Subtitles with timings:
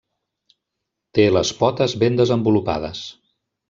[1.19, 3.09] Té les potes ben desenvolupades.